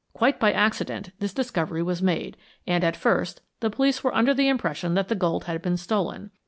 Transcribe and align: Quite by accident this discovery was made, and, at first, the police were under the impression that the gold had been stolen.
Quite 0.13 0.39
by 0.39 0.51
accident 0.51 1.11
this 1.19 1.31
discovery 1.31 1.83
was 1.83 2.01
made, 2.01 2.35
and, 2.65 2.83
at 2.83 2.95
first, 2.97 3.41
the 3.59 3.69
police 3.69 4.03
were 4.03 4.15
under 4.15 4.33
the 4.33 4.47
impression 4.49 4.95
that 4.95 5.09
the 5.09 5.13
gold 5.13 5.43
had 5.43 5.61
been 5.61 5.77
stolen. 5.77 6.31